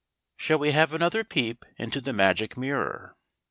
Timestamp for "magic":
2.11-2.57